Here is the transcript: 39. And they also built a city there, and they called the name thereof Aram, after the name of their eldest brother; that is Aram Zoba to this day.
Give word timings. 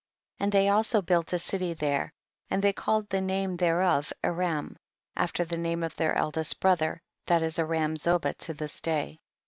39. 0.39 0.45
And 0.47 0.51
they 0.51 0.67
also 0.69 1.01
built 1.03 1.31
a 1.31 1.37
city 1.37 1.75
there, 1.75 2.11
and 2.49 2.63
they 2.63 2.73
called 2.73 3.07
the 3.07 3.21
name 3.21 3.55
thereof 3.57 4.11
Aram, 4.23 4.75
after 5.15 5.45
the 5.45 5.59
name 5.59 5.83
of 5.83 5.95
their 5.95 6.15
eldest 6.15 6.59
brother; 6.59 7.03
that 7.27 7.43
is 7.43 7.59
Aram 7.59 7.97
Zoba 7.97 8.33
to 8.39 8.55
this 8.55 8.81
day. 8.81 9.19